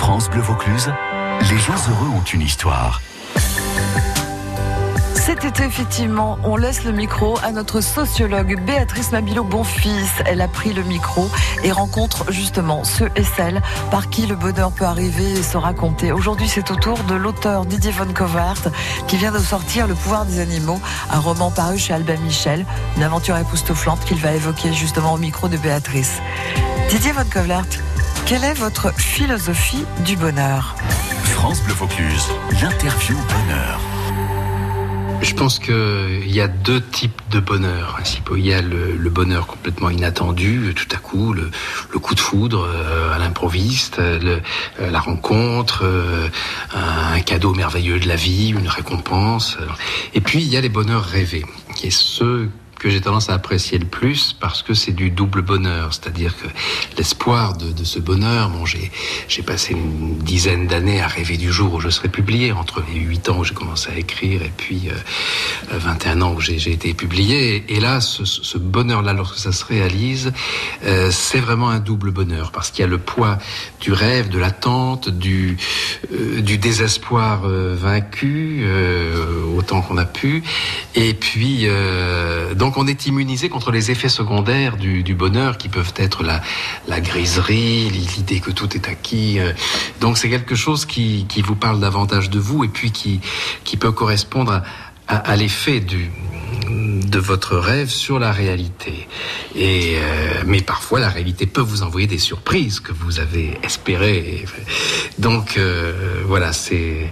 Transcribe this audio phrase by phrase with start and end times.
[0.00, 0.90] France Bleu Vaucluse,
[1.50, 3.02] les gens heureux ont une histoire.
[5.14, 10.08] Cet été, effectivement, on laisse le micro à notre sociologue Béatrice Mabilo Bonfils.
[10.24, 11.28] Elle a pris le micro
[11.62, 13.60] et rencontre justement ceux et celles
[13.90, 16.12] par qui le bonheur peut arriver et se raconter.
[16.12, 18.70] Aujourd'hui, c'est au tour de l'auteur Didier von Covart
[19.06, 20.80] qui vient de sortir Le pouvoir des animaux,
[21.10, 22.64] un roman paru chez Albin Michel,
[22.96, 26.22] une aventure époustouflante qu'il va évoquer justement au micro de Béatrice.
[26.88, 27.66] Didier von Covart,
[28.30, 30.76] quelle est votre philosophie du bonheur
[31.24, 32.28] France Bleu Vaucluse,
[32.62, 33.80] l'interview bonheur.
[35.20, 37.98] Je pense qu'il y a deux types de bonheur.
[38.36, 41.50] Il y a le, bonheur complètement inattendu, tout à coup, le,
[41.98, 44.38] coup de foudre euh, à l'improviste, euh,
[44.78, 46.28] la rencontre, euh,
[46.72, 49.58] un cadeau merveilleux de la vie, une récompense.
[50.14, 52.48] Et puis il y a les bonheurs rêvés, qui est ceux
[52.80, 55.92] que j'ai tendance à apprécier le plus parce que c'est du double bonheur.
[55.92, 56.48] C'est-à-dire que
[56.96, 58.90] l'espoir de, ce bonheur, bon, j'ai,
[59.42, 63.28] passé une dizaine d'années à rêver du jour où je serai publié, entre les 8
[63.28, 67.64] ans où j'ai commencé à écrire et puis euh, 21 ans où j'ai, été publié.
[67.68, 70.32] Et là, ce, bonheur-là, lorsque ça se réalise,
[70.84, 73.38] euh, c'est vraiment un double bonheur parce qu'il y a le poids
[73.80, 75.56] du rêve, de l'attente, du,
[76.12, 80.42] euh, du désespoir euh, vaincu, euh, autant qu'on a pu.
[80.94, 81.66] Et puis,
[82.56, 87.00] donc, donc on est immunisé contre les effets secondaires du, bonheur qui peuvent être la,
[87.00, 89.40] griserie, l'idée que tout est acquis.
[89.40, 89.52] Euh.
[90.00, 93.20] Donc c'est quelque chose qui, qui, vous parle davantage de vous et puis qui,
[93.64, 94.62] qui peut correspondre
[95.08, 99.08] à, l'effet de votre rêve sur la réalité.
[99.56, 104.44] Et euh, mais parfois la réalité peut vous envoyer des surprises que vous avez espérées.
[105.18, 107.10] Donc euh, voilà, c'est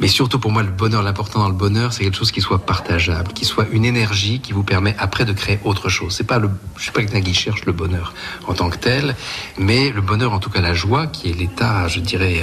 [0.00, 2.64] mais surtout pour moi, le bonheur, l'important dans le bonheur, c'est quelque chose qui soit
[2.64, 6.14] partageable, qui soit une énergie qui vous permet après de créer autre chose.
[6.14, 8.14] C'est pas le, je suis pas quelqu'un qui cherche le bonheur
[8.46, 9.14] en tant que tel,
[9.58, 12.42] mais le bonheur, en tout cas la joie, qui est l'état, je dirais,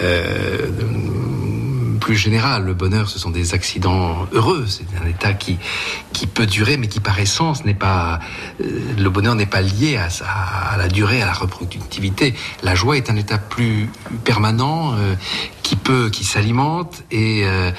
[0.00, 1.49] euh, euh
[2.10, 2.64] plus général.
[2.64, 4.66] Le bonheur, ce sont des accidents heureux.
[4.66, 5.58] C'est un état qui,
[6.12, 8.18] qui peut durer, mais qui par essence n'est pas.
[8.60, 8.64] Euh,
[8.98, 10.08] le bonheur n'est pas lié à,
[10.72, 12.34] à, la durée, à la reproductivité.
[12.64, 13.88] La joie est un état plus
[14.24, 15.14] permanent, euh,
[15.62, 17.42] qui peut, qui s'alimente et.
[17.44, 17.70] Euh,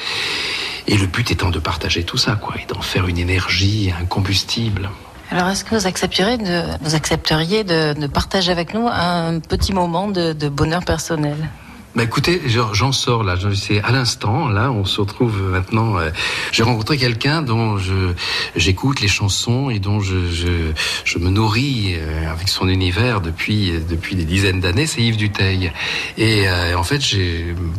[0.87, 4.05] et le but étant de partager tout ça, quoi, et d'en faire une énergie, un
[4.05, 4.89] combustible.
[5.29, 10.07] Alors, est-ce que vous accepteriez de, vous accepteriez de, partager avec nous un petit moment
[10.07, 11.37] de bonheur personnel?
[11.93, 15.97] Bah écoutez, j'en sors là, c'est à l'instant, là, on se retrouve maintenant.
[15.97, 16.09] Euh,
[16.53, 17.77] j'ai rencontré quelqu'un dont
[18.55, 24.23] j'écoute les chansons et dont je, me nourris euh, avec son univers depuis depuis des
[24.23, 24.87] dizaines d'années.
[24.87, 25.73] C'est Yves Duteil.
[26.17, 27.01] Et euh, en fait,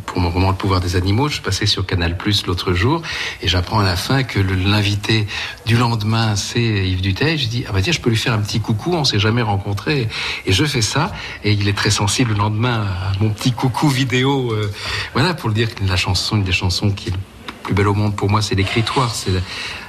[0.04, 3.00] pour mon roman Le pouvoir des animaux, je passé sur Canal Plus l'autre jour
[3.40, 5.26] et j'apprends à la fin que l'invité
[5.64, 7.38] du lendemain c'est Yves Duteil.
[7.38, 9.42] Je dis ah bah tiens, je peux lui faire un petit coucou, on s'est jamais
[9.42, 10.08] rencontré
[10.44, 11.12] et je fais ça
[11.44, 14.70] et il est très sensible le lendemain à mon petit coucou Euh,
[15.14, 17.14] voilà, pour le dire la chanson, une des chansons qui est
[17.62, 19.14] plus belle au monde pour moi, c'est l'écritoire.
[19.14, 19.30] C'est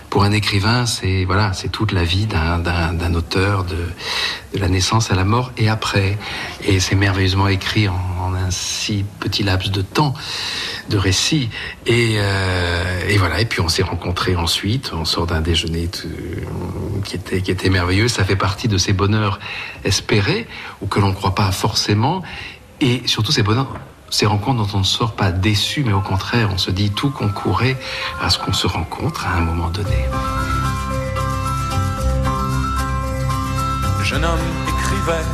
[0.09, 3.75] pour un écrivain, c'est voilà, c'est toute la vie d'un auteur de,
[4.53, 6.19] de, la naissance à la mort et après.
[6.63, 10.13] Et c'est merveilleusement écrit en, un si petit laps de temps
[10.89, 11.49] de récit.
[11.87, 13.41] Et, euh, et voilà.
[13.41, 14.91] Et puis on s'est rencontrés ensuite.
[14.93, 15.89] On sort d'un déjeuner
[17.03, 18.07] qui était qui était merveilleux.
[18.07, 19.39] Ça fait partie de ces bonheurs
[19.83, 20.47] espérés
[20.81, 22.21] ou que l'on ne croit pas forcément.
[22.81, 23.73] Et surtout ces bonheurs
[24.09, 27.09] ces rencontres dont on ne sort pas déçu, mais au contraire, on se dit tout
[27.09, 27.77] concourait
[28.21, 30.05] à ce qu'on se rencontre à un moment donné.
[33.99, 35.25] Le jeune homme écrivait,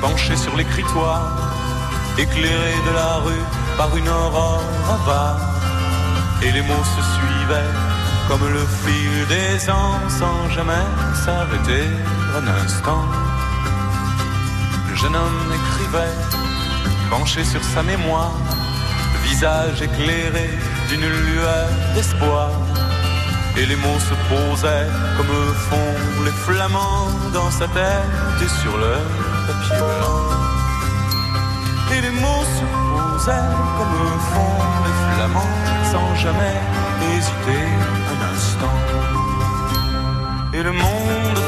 [0.00, 1.32] penché sur l'écritoire,
[2.18, 3.44] éclairé de la rue
[3.76, 5.40] par une aurore avare,
[6.42, 7.74] et les mots se suivaient
[8.30, 11.88] comme le fil des ans sans jamais s'arrêter
[12.38, 13.04] un instant.
[14.88, 16.49] Le jeune homme écrivait
[17.10, 18.32] penché sur sa mémoire,
[19.24, 20.48] visage éclairé
[20.88, 22.50] d'une lueur d'espoir.
[23.58, 25.94] Et les mots se posaient comme font
[26.24, 29.04] les flamands dans sa tête et sur leur
[29.46, 30.22] papier blanc.
[31.94, 34.00] Et les mots se posaient comme
[34.32, 35.56] font les flamands
[35.90, 36.58] sans jamais
[37.10, 37.64] hésiter
[38.12, 38.78] un instant.
[40.52, 41.39] Et le monde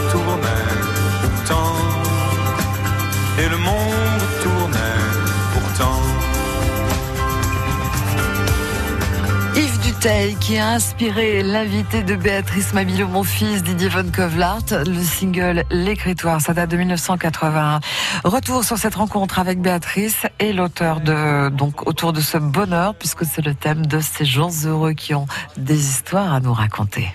[10.03, 16.41] Qui a inspiré l'invité de Béatrice Mabilo, mon fils Didier Von Kovlart, le single L'écritoire,
[16.41, 17.79] ça date de 1981.
[18.25, 23.25] Retour sur cette rencontre avec Béatrice et l'auteur de, donc, autour de ce bonheur, puisque
[23.25, 25.27] c'est le thème de ces gens heureux qui ont
[25.57, 27.15] des histoires à nous raconter.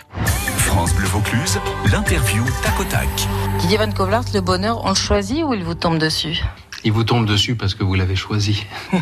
[0.55, 1.59] France Bleu Vaucluse,
[1.91, 3.09] l'interview tac au tac.
[3.59, 6.41] Didier Van Kovlart, le bonheur, on le choisit ou il vous tombe dessus?
[6.83, 8.65] Il vous tombe dessus parce que vous l'avez choisi.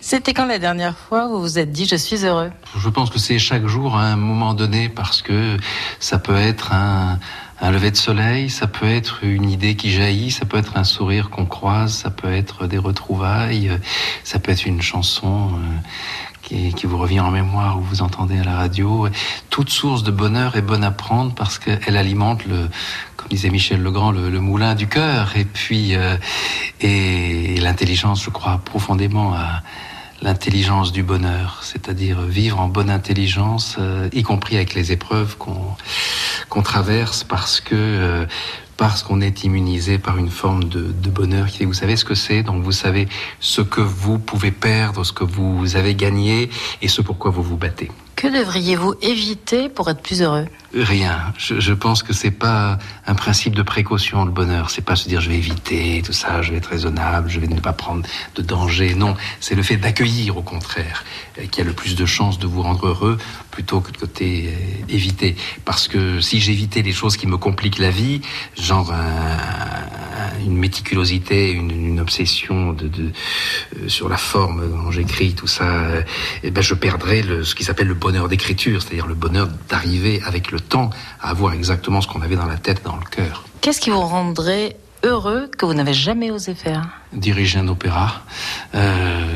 [0.00, 3.10] C'était quand la dernière fois où vous vous êtes dit je suis heureux Je pense
[3.10, 5.56] que c'est chaque jour à un moment donné parce que
[6.00, 7.18] ça peut être un,
[7.62, 10.84] un lever de soleil, ça peut être une idée qui jaillit, ça peut être un
[10.84, 13.70] sourire qu'on croise, ça peut être des retrouvailles,
[14.24, 15.58] ça peut être une chanson euh,
[16.42, 19.06] qui, qui, vous revient en mémoire ou vous entendez à la radio.
[19.48, 22.68] Toute source de bonheur est bonne à prendre parce qu'elle alimente le,
[23.30, 25.36] disait Michel Legrand, le, moulin du cœur.
[25.36, 26.16] Et puis, euh,
[26.80, 29.62] et, l'intelligence, je crois profondément à
[30.22, 36.62] l'intelligence du bonheur, c'est-à-dire vivre en bonne intelligence, euh, y compris avec les épreuves qu'on
[36.62, 38.26] traverse, parce que euh,
[38.76, 42.14] parce qu'on est immunisé par une forme de, de bonheur qui vous savez ce que
[42.14, 43.08] c'est, donc vous savez
[43.38, 47.56] ce que vous pouvez perdre, ce que vous avez gagné et ce pourquoi vous vous
[47.56, 47.90] battez.
[48.22, 50.46] Que devriez-vous éviter pour être plus heureux?
[50.72, 51.34] Rien.
[51.38, 54.70] Je, pense que c'est pas un principe de précaution le bonheur.
[54.70, 57.48] C'est pas se dire je vais éviter tout ça, je vais être raisonnable, je vais
[57.48, 58.94] ne pas prendre de danger.
[58.94, 61.02] Non, c'est le fait d'accueillir au contraire
[61.50, 63.18] qui a le plus de chances de vous rendre heureux
[63.50, 65.34] plutôt que de côté euh, éviter.
[65.64, 68.20] Parce que si j'évitais les choses qui me compliquent la vie,
[68.56, 70.01] genre un,
[70.44, 73.10] une méticulosité, une, une obsession de, de
[73.80, 76.02] euh, sur la forme dont j'écris tout ça, euh,
[76.42, 80.20] eh ben je perdrais le, ce qui s'appelle le bonheur d'écriture, c'est-à-dire le bonheur d'arriver
[80.24, 80.90] avec le temps
[81.20, 83.44] à avoir exactement ce qu'on avait dans la tête, dans le cœur.
[83.60, 86.88] Qu'est-ce qui vous rendrait heureux que vous n'avez jamais osé faire?
[87.12, 88.22] Diriger un opéra.
[88.74, 89.26] Euh,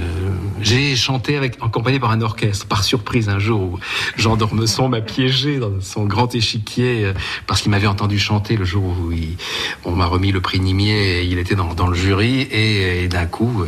[0.61, 3.79] j'ai chanté avec, accompagné par un orchestre, par surprise un jour où
[4.17, 7.13] Jean d'Ormesson m'a piégé dans son grand échiquier euh,
[7.47, 9.37] parce qu'il m'avait entendu chanter le jour où il,
[9.85, 13.09] on m'a remis le prix Nimier et il était dans, dans le jury et, et
[13.09, 13.67] d'un coup euh,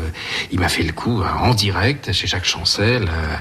[0.51, 3.37] il m'a fait le coup euh, en direct chez Jacques Chancel euh,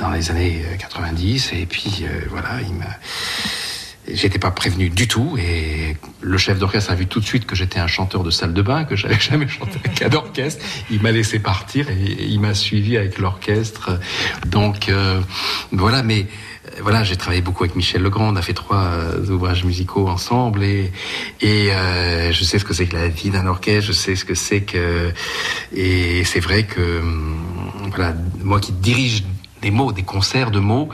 [0.00, 2.84] dans les années 90 et puis voilà il m'a
[4.08, 7.54] J'étais pas prévenu du tout et le chef d'orchestre a vu tout de suite que
[7.54, 10.64] j'étais un chanteur de salle de bain, que j'avais jamais chanté avec un orchestre.
[10.90, 14.00] Il m'a laissé partir et, il m'a suivi avec l'orchestre.
[14.46, 15.20] Donc euh,
[15.70, 16.26] voilà, mais
[16.80, 20.64] voilà, j'ai travaillé beaucoup avec Michel Legrand, on a fait trois euh, ouvrages musicaux ensemble
[20.64, 20.90] et,
[21.40, 24.24] et euh, je sais ce que c'est que la vie d'un orchestre, je sais ce
[24.24, 25.12] que c'est que
[25.74, 27.02] et c'est vrai que
[27.88, 29.22] voilà, moi qui dirige
[29.60, 30.88] des mots, des concerts de mots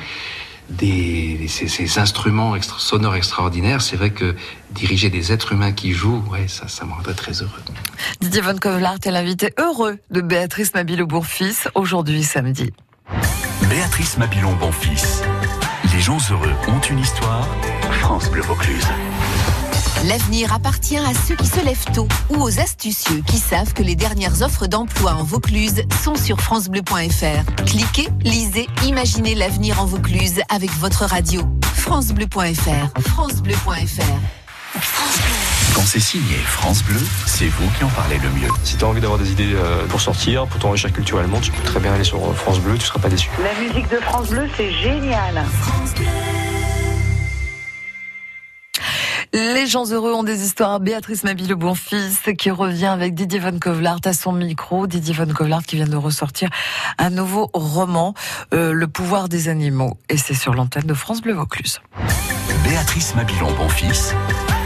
[0.69, 4.35] des, ces, ces instruments extra, sonores extraordinaires, c'est vrai que
[4.71, 7.63] diriger des êtres humains qui jouent, ouais, ça, ça me rendrait très heureux.
[8.21, 12.73] Didier Von Kovlart est l'invité heureux de Béatrice Mabilot-Bourfils, aujourd'hui samedi.
[13.69, 15.23] Béatrice Mabilon-Bonfils.
[15.93, 17.47] Les gens heureux ont une histoire.
[18.01, 18.87] France Bleu Vaucluse.
[20.07, 23.97] L'avenir appartient à ceux qui se lèvent tôt ou aux astucieux qui savent que les
[23.97, 27.65] dernières offres d'emploi en Vaucluse sont sur francebleu.fr.
[27.67, 31.43] Cliquez, lisez, imaginez l'avenir en Vaucluse avec votre radio.
[31.75, 33.01] francebleu.fr.
[33.01, 34.03] francebleu.fr.
[35.75, 38.49] Quand c'est signé France Bleu, c'est vous qui en parlez le mieux.
[38.63, 41.63] Si tu as envie d'avoir des idées euh, pour sortir, pour t'enrichir culturellement, tu peux
[41.65, 43.31] très bien aller sur France Bleu, tu seras pas déçu.
[43.43, 45.45] La musique de France Bleu, c'est génial.
[49.33, 50.81] Les gens heureux ont des histoires.
[50.81, 54.87] Béatrice Mabille, le bon fils, qui revient avec Didier Von Kovlart à son micro.
[54.87, 56.49] Didier Von Kovlart qui vient de ressortir
[56.99, 58.15] un nouveau roman,
[58.55, 59.99] euh, Le pouvoir des animaux.
[60.09, 61.81] Et c'est sur l'antenne de France Bleu Vaucluse.
[62.65, 64.15] Béatrice Mabilon, bon fils,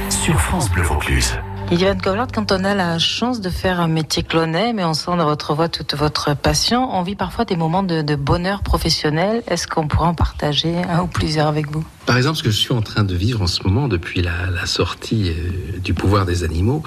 [0.09, 1.39] sur France Bleu Vaucluse.
[1.69, 4.95] Didier Van Kovlart, quand on a la chance de faire un métier aime et on
[4.95, 9.43] sent dans votre voix toute votre passion, on vit parfois des moments de, bonheur professionnel.
[9.47, 11.85] Est-ce qu'on pourrait en partager un ou plusieurs avec vous?
[12.05, 14.67] Par exemple, ce que je suis en train de vivre en ce moment depuis la,
[14.67, 16.83] sortie euh, du pouvoir des animaux,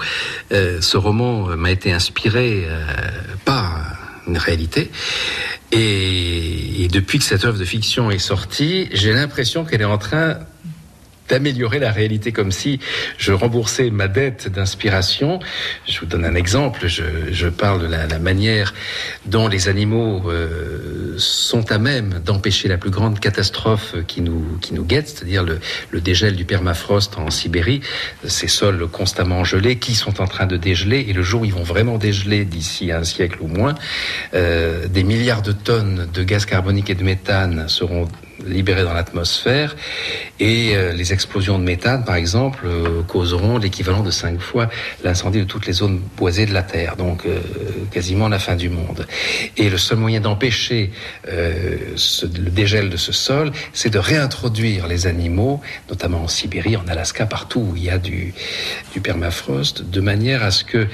[0.52, 2.84] euh, ce roman m'a été inspiré euh,
[3.44, 3.80] par
[4.26, 4.90] une réalité.
[5.72, 10.38] Et depuis que cette œuvre de fiction est sortie, j'ai l'impression qu'elle est en train
[11.28, 12.80] d'améliorer la réalité comme si
[13.18, 15.40] je remboursais ma dette d'inspiration.
[15.88, 16.86] Je vous donne un exemple.
[16.86, 18.74] Je, je parle de la, la, manière
[19.26, 24.74] dont les animaux euh, sont à même d'empêcher la plus grande catastrophe qui nous, qui
[24.74, 27.80] nous guette, c'est-à-dire le, le, dégel du permafrost en Sibérie,
[28.26, 31.52] ces sols constamment gelés qui sont en train de dégeler et le jour où ils
[31.52, 33.74] vont vraiment dégeler d'ici un siècle ou moins,
[34.34, 38.08] euh, des milliards de tonnes de gaz carbonique et de méthane seront
[38.44, 39.76] libérés dans l'atmosphère
[40.38, 44.68] et euh, les explosions de méthane, par exemple, euh, causeront l'équivalent de cinq fois
[45.02, 47.38] l'incendie de toutes les zones boisées de la Terre, donc euh,
[47.90, 49.06] quasiment la fin du monde.
[49.56, 50.90] Et le seul moyen d'empêcher
[51.26, 57.26] le dégel de ce sol, c'est de réintroduire les animaux, notamment en Sibérie, en Alaska,
[57.26, 58.34] partout où il y a du,
[59.02, 60.86] permafrost, de manière à ce que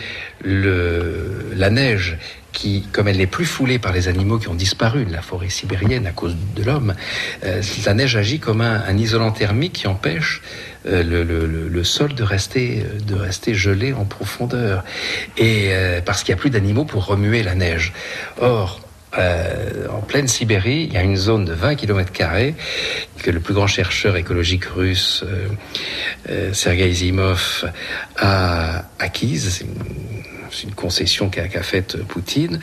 [0.45, 2.19] la neige
[2.53, 5.49] qui, comme elle n'est plus foulée par les animaux qui ont disparu de la forêt
[5.49, 6.95] sibérienne à cause de l'homme,
[7.45, 10.43] euh, la neige agit comme un, isolant thermique qui empêche
[10.87, 14.85] euh, le, sol de rester, de rester gelé en profondeur.
[15.37, 17.93] Et euh, parce qu'il n'y a plus d'animaux pour remuer la neige.
[18.41, 18.81] Or,
[19.19, 23.53] euh, en pleine Sibérie, il y a une zone de 20 km que le plus
[23.53, 25.49] grand chercheur écologique russe, euh,
[26.31, 27.71] euh, Sergei Zimov,
[28.17, 29.65] a acquise
[30.53, 32.61] c'est une concession qu'a qu faite Poutine,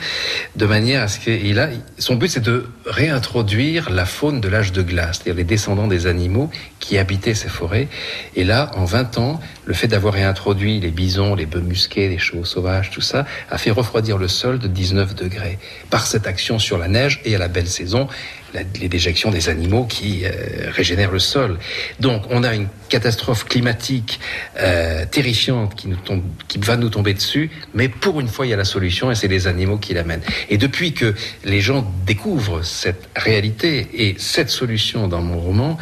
[0.56, 1.68] de manière à ce qu'il a,
[1.98, 6.06] son but c'est de réintroduire la faune de l'âge de glace, c'est-à-dire les descendants des
[6.06, 7.88] animaux qui habitaient ces forêts.
[8.36, 12.18] Et là, en 20 ans, le fait d'avoir réintroduit les bisons, les bœufs musqués, les
[12.18, 15.58] chevaux sauvages, tout ça, a fait refroidir le sol de 19 degrés
[15.90, 18.08] par cette action sur la neige et à la belle saison
[18.54, 20.30] la, les déjections des animaux qui euh,
[20.70, 21.58] régénèrent le sol.
[22.00, 24.20] Donc on a une catastrophe climatique
[24.58, 28.50] euh, terrifiante qui, nous tombe, qui va nous tomber dessus, mais pour une fois il
[28.50, 30.22] y a la solution et c'est les animaux qui l'amènent.
[30.48, 31.14] Et depuis que
[31.44, 35.78] les gens découvrent cette réalité et cette solution dans mon roman,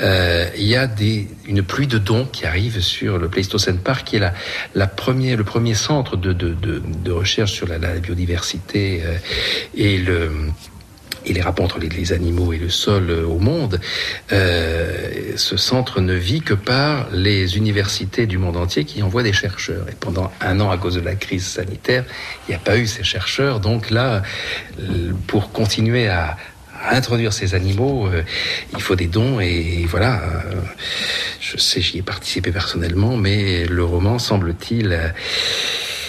[0.00, 4.08] euh, il y a des, une pluie de dons qui arrive sur le Pleistocène Park,
[4.08, 4.34] qui est la,
[4.74, 9.16] la le premier centre de, de, de, de recherche sur la, la biodiversité euh,
[9.76, 10.30] et le
[11.26, 13.80] et les rapports entre les, animaux et le sol euh, au monde,
[14.32, 19.32] euh, ce centre ne vit que par les universités du monde entier qui envoient des
[19.32, 19.86] chercheurs.
[19.88, 22.04] Et pendant un an, à cause de la crise sanitaire,
[22.46, 23.60] il n'y a pas eu ces chercheurs.
[23.60, 24.22] Donc là,
[25.26, 26.36] pour continuer à,
[26.90, 28.22] introduire ces animaux, euh,
[28.72, 30.20] il faut des dons et, voilà.
[30.22, 30.54] Euh,
[31.40, 35.08] je sais, j'y ai participé personnellement, mais le roman semble-t-il euh,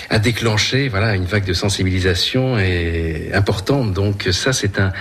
[0.10, 3.94] a déclenché voilà une vague de sensibilisation et importante.
[3.94, 4.92] Donc ça c'est un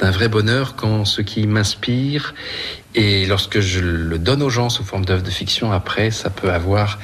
[0.00, 2.34] un vrai bonheur quand ce qui m'inspire
[2.94, 6.50] et lorsque je le donne aux gens sous forme d'œuvre de fiction, après ça peut
[6.50, 6.98] avoir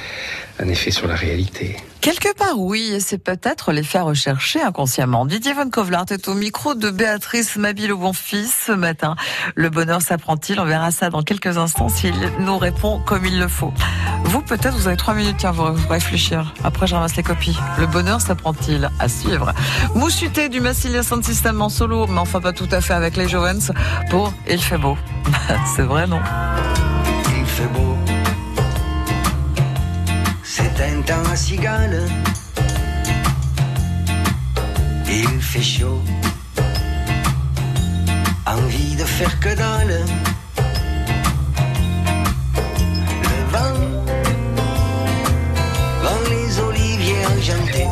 [0.58, 1.76] un effet sur la réalité.
[2.04, 5.24] Quelque part, oui, c'est peut-être les faire rechercher inconsciemment.
[5.24, 9.16] Didier Von Kovlart est au micro de Béatrice Mabille au Bonfils ce matin.
[9.54, 10.60] Le bonheur s'apprend-il?
[10.60, 13.72] On verra ça dans quelques instants s'il nous répond comme il le faut.
[14.24, 16.52] Vous, peut-être, vous avez trois minutes à vous réfléchir.
[16.62, 17.56] Après, je ramasse les copies.
[17.78, 19.54] Le bonheur s'apprend-il À suivre?
[19.94, 23.30] Mouchuté du Massilia Sound System en solo, mais enfin pas tout à fait avec les
[23.30, 23.72] Joens
[24.10, 24.98] pour Il fait beau.
[25.74, 26.20] c'est vrai, non?
[27.34, 27.93] Il fait beau.
[30.76, 32.02] Temps à cigale.
[35.06, 36.00] Il fait chaud.
[38.46, 40.04] Envie de faire que dalle.
[43.22, 43.80] Le vent
[46.04, 47.88] dans les oliviers argentés.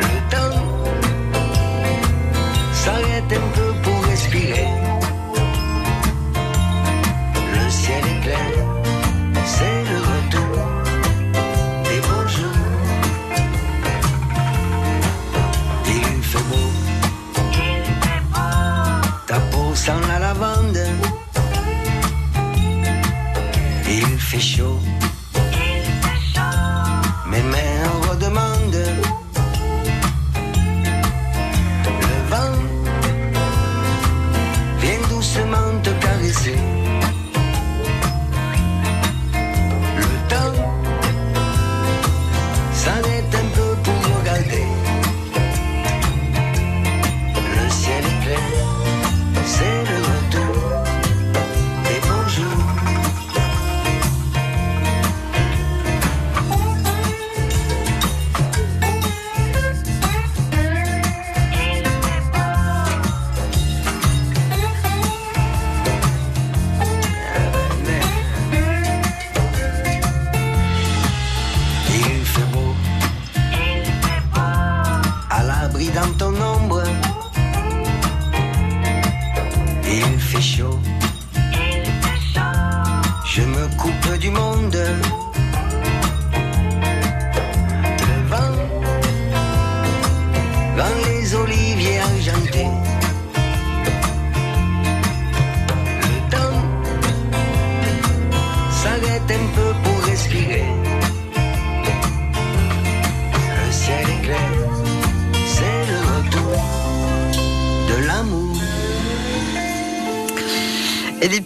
[0.00, 0.60] Le temps
[2.72, 4.91] s'arrête un peu pour respirer.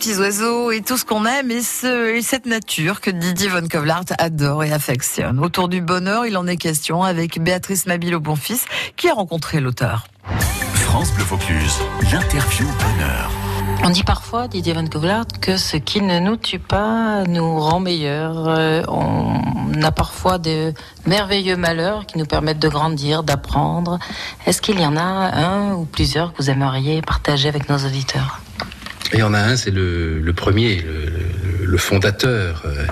[0.06, 3.66] Petits oiseaux et tout ce qu'on aime et, ce, et cette nature que Didier Von
[3.66, 5.40] Kovlart adore et affectionne.
[5.40, 8.60] Autour du bonheur, il en est question avec Béatrice Mabille au Bonfils
[8.96, 10.06] qui a rencontré l'auteur.
[10.74, 11.78] France Bleu Vaucluse,
[12.12, 13.30] l'interview bonheur.
[13.82, 17.80] On dit parfois, Didier Van Kovlart, que ce qui ne nous tue pas nous rend
[17.80, 18.46] meilleurs.
[18.46, 20.72] Euh, on a parfois de
[21.06, 23.98] merveilleux malheurs qui nous permettent de grandir, d'apprendre.
[24.46, 28.40] Est-ce qu'il y en a un ou plusieurs que vous aimeriez partager avec nos auditeurs?
[29.14, 30.82] Il y en a un, c'est le, premier,
[31.62, 32.62] le, fondateur.
[32.64, 32.86] Euh,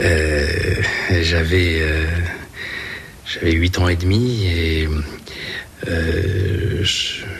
[0.00, 1.82] euh, j'avais
[3.26, 4.88] j'avais 8 ans et demi et
[5.88, 6.84] euh,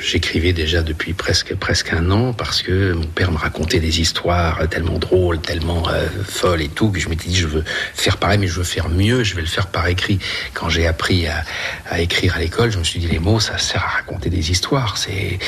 [0.00, 4.68] j'écrivais déjà depuis presque presque un an parce que mon père me racontait des histoires
[4.68, 8.38] tellement drôles, tellement euh, folles et tout que je m'étais dit je veux faire pareil
[8.38, 10.18] mais je veux faire mieux, je vais le faire par écrit.
[10.52, 11.44] Quand j'ai appris à,
[11.88, 14.50] à, écrire à l'école, je me suis dit les mots ça sert à raconter des
[14.50, 14.99] histoires.
[14.99, 15.38] C'est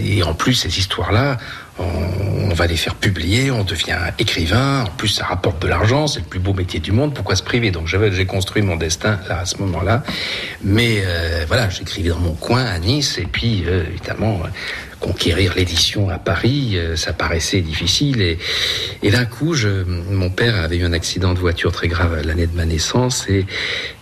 [0.00, 1.12] et en plus ces histoires
[1.78, 6.20] on, va les faire publier, on devient écrivain, en plus ça rapporte de l'argent, c'est
[6.20, 7.72] le plus beau métier du monde, pourquoi se priver?
[7.72, 10.04] Donc j'ai construit mon destin là à ce moment-là,
[10.62, 14.42] mais euh, voilà, j'écrivais dans mon coin à Nice, et puis euh, évidemment
[15.00, 18.20] conquérir l'édition à Paris, euh, ça paraissait difficile.
[18.22, 19.54] Et, d'un coup,
[19.86, 23.46] mon père avait eu un accident de voiture très grave l'année de ma naissance, et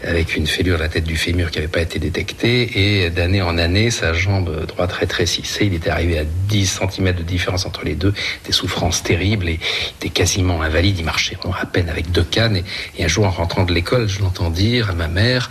[0.03, 3.05] avec une fêlure à la tête du fémur qui n'avait pas été détectée.
[3.05, 5.67] Et d'année en année, sa jambe droite rétrécissait.
[5.67, 8.15] Il était arrivé à 10 cm de différence entre les deux,
[8.47, 10.99] des souffrances terribles, et il était quasiment invalide.
[10.99, 12.57] Il marchait à peine avec deux cannes.
[12.57, 12.65] Et,
[12.99, 15.51] et un jour, en rentrant de l'école, je l'entends dire à ma mère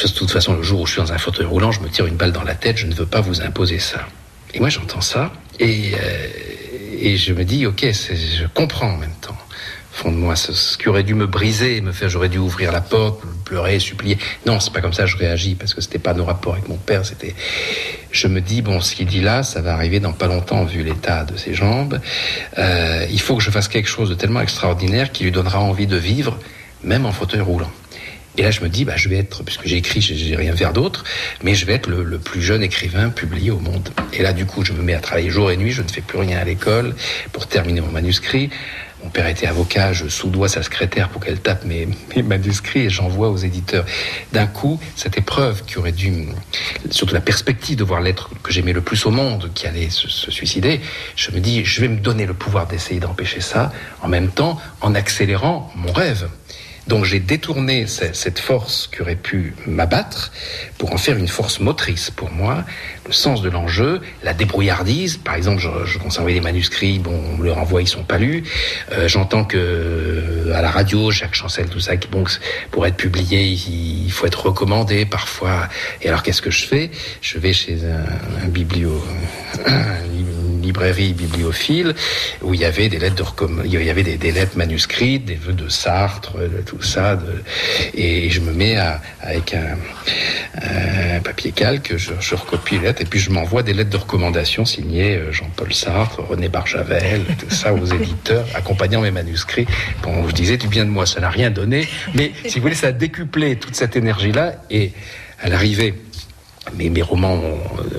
[0.00, 2.06] de toute façon, le jour où je suis dans un fauteuil roulant, je me tire
[2.06, 4.06] une balle dans la tête, je ne veux pas vous imposer ça.
[4.54, 9.36] Et moi, j'entends ça, et, euh, je me dis, ok, je comprends en même temps.
[9.92, 12.72] Au fond de moi, ce, qui aurait dû me briser, me faire, j'aurais dû ouvrir
[12.72, 14.16] la porte, pleurer, supplier.
[14.46, 16.68] Non, c'est pas comme ça que je réagis, parce que c'était pas nos rapports avec
[16.68, 17.34] mon père, c'était.
[18.10, 20.82] Je me dis, bon, ce qu'il dit là, ça va arriver dans pas longtemps, vu
[20.82, 22.00] l'état de ses jambes.
[22.58, 25.86] Euh, il faut que je fasse quelque chose de tellement extraordinaire qui lui donnera envie
[25.86, 26.38] de vivre,
[26.84, 27.70] même en fauteuil roulant.
[28.38, 30.72] Et là, je me dis, bah, je vais être, puisque j'ai écrit, j'ai rien faire
[30.72, 31.04] d'autre,
[31.42, 33.90] mais je vais être le, plus jeune écrivain publié au monde.
[34.14, 36.00] Et là, du coup, je me mets à travailler jour et nuit, je ne fais
[36.00, 36.94] plus rien à l'école
[37.32, 38.50] pour terminer mon manuscrit.
[39.02, 41.88] Mon père était avocat, je soudoie sa secrétaire pour qu'elle tape mes,
[42.22, 43.84] manuscrits et j'envoie aux éditeurs.
[44.32, 46.28] D'un coup, cette épreuve qui aurait dû,
[46.90, 50.08] surtout la perspective de voir l'être que j'aimais le plus au monde qui allait se,
[50.30, 50.80] suicider,
[51.16, 53.72] je me dis, je vais me donner le pouvoir d'essayer d'empêcher ça,
[54.02, 56.28] en même temps en accélérant mon rêve.
[56.88, 60.32] Donc j'ai détourné cette force qui aurait pu m'abattre
[60.78, 62.64] pour en faire une force motrice pour moi,
[63.06, 65.16] le sens de l'enjeu, la débrouillardise.
[65.16, 68.18] Par exemple, je, je conservais des manuscrits, bon, on me les renvoie, ils sont pas
[68.18, 68.42] lus.
[68.90, 72.24] Euh, J'entends que euh, à la radio, Jacques Chancel, tout ça, bon,
[72.72, 75.68] pour être publié, il, faut être recommandé parfois.
[76.02, 76.90] Et alors qu'est-ce que je fais?
[77.20, 79.02] Je vais chez un, un biblio,
[80.62, 81.94] librairie bibliophile
[82.42, 83.22] où il y avait des lettres de
[83.64, 87.42] il y avait des, lettres manuscrites, des vœux de Sartre, de tout ça, de,
[87.94, 89.76] et je me mets à, avec un,
[91.24, 94.64] papier calque, je, je, recopie les lettres et puis je m'envoie des lettres de recommandation
[94.64, 99.66] signées euh, Jean-Paul Sartre, René Barjavel, tout ça aux éditeurs, accompagnant mes manuscrits.
[100.02, 102.74] Bon, je disais du bien de moi, ça n'a rien donné, mais si vous voulez,
[102.74, 104.92] ça a décuplé toute cette énergie-là et
[105.40, 105.94] à l'arrivée
[106.76, 107.40] mais mes romans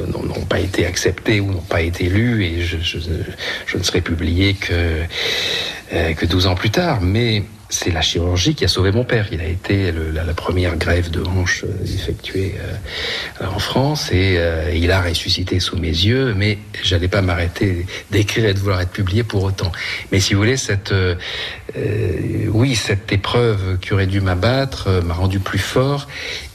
[0.08, 5.02] n'ont pas été acceptés ou n'ont pas été lus et je, ne serai publié que,
[5.94, 7.02] euh, que 12 ans plus tard.
[7.02, 9.28] Mais c'est la chirurgie qui a sauvé mon père.
[9.32, 14.72] Il a été la, première grève de hanche euh, effectuée euh, en France et euh,
[14.74, 18.92] il a ressuscité sous mes yeux, mais j'allais pas m'arrêter d'écrire et de vouloir être
[18.92, 19.72] publié pour autant.
[20.12, 21.16] Mais si vous voulez, cette, euh,
[22.50, 26.08] oui, cette épreuve qui aurait dû m'abattre m'a rendu plus fort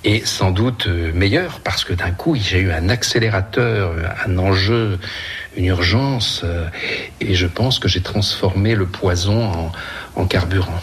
[0.09, 3.92] et sans doute meilleur parce que d'un coup, j'ai eu un accélérateur,
[4.27, 4.99] un enjeu
[5.57, 6.44] une urgence,
[7.21, 9.73] et je pense que j'ai transformé le poison en,
[10.14, 10.81] en carburant.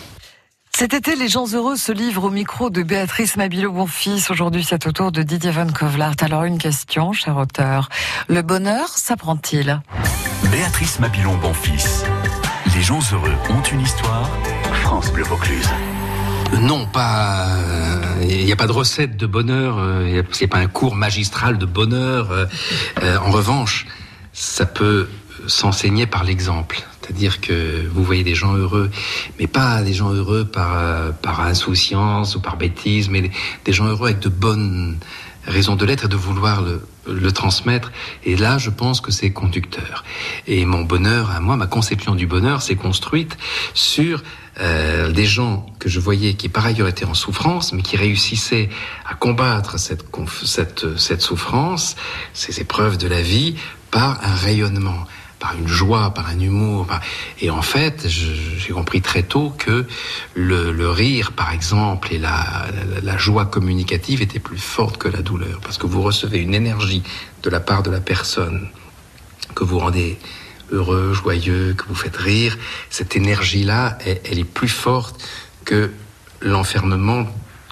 [0.78, 4.30] Cet été, Les gens heureux se livrent au micro de Béatrice Mabilo-Bonfils.
[4.30, 6.18] Aujourd'hui, c'est au tour de Didier Van Kovlart.
[6.20, 7.88] Alors, une question, cher auteur.
[8.28, 9.82] Le bonheur s'apprend-il?
[10.52, 12.06] Béatrice Mabilon-Bonfils.
[12.76, 14.30] Les gens heureux ont une histoire.
[14.84, 15.70] France Bleu Vaucluse.
[16.62, 17.48] Non, pas.
[18.22, 19.78] Il n'y a pas de recette de bonheur.
[20.32, 22.32] C'est pas un cours magistral de bonheur.
[22.32, 23.86] Euh, en revanche,
[24.34, 25.08] ça peut
[25.48, 26.84] s'enseigner par l'exemple.
[27.02, 28.90] C'est-à-dire que vous voyez des gens heureux,
[29.40, 33.30] mais pas des gens heureux par, euh, par insouciance ou par bêtise, mais
[33.64, 34.98] des gens heureux avec de bonnes
[35.46, 37.92] raisons de l'être et de vouloir le, le transmettre.
[38.24, 40.04] Et là, je pense que c'est conducteur.
[40.48, 43.38] Et mon bonheur, à moi, ma conception du bonheur s'est construite
[43.74, 44.24] sur
[44.60, 48.70] euh, des gens que je voyais qui par ailleurs étaient en souffrance, mais qui réussissaient
[49.06, 50.06] à combattre cette,
[50.44, 51.96] cette, cette souffrance,
[52.34, 53.56] ces épreuves de la vie,
[53.92, 55.06] par un rayonnement
[55.46, 56.88] par une joie, par un humour.
[57.40, 59.86] Et en fait, j'ai compris très tôt que
[60.34, 65.78] le, rire, par exemple, et la, joie communicative étaient plus fortes que la douleur, parce
[65.78, 67.04] que vous recevez une énergie
[67.44, 68.70] de la part de la personne
[69.54, 70.18] que vous rendez
[70.72, 72.58] heureux, joyeux, que vous faites rire,
[72.90, 75.24] cette énergie-là, elle, elle est plus forte
[75.64, 75.92] que
[76.42, 77.28] l'enfermement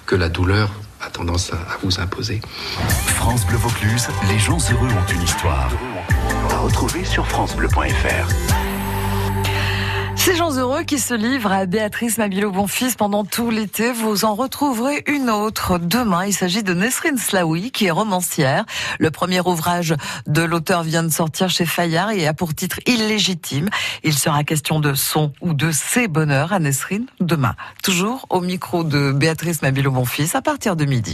[0.06, 2.40] que la douleur a tendance à, à vous imposer.
[3.16, 5.72] France Bleu Vaucluse, les gens heureux ont une histoire.
[6.50, 8.54] À retrouver sur francebleu.fr.
[10.24, 15.04] Ces gens heureux qui se livrent à Béatrice Mabilo-Bonfils pendant tout l'été, vous en retrouverez
[15.06, 16.24] une autre demain.
[16.24, 18.64] Il s'agit de Nesrine Slaoui, qui est romancière.
[18.98, 19.94] Le premier ouvrage
[20.26, 23.68] de l'auteur vient de sortir chez Fayard et a pour titre Illégitime.
[24.02, 27.54] Il sera question de son ou de ses bonheurs à Nesrine demain.
[27.82, 31.12] Toujours au micro de Béatrice Mabilo-Bonfils à partir de midi.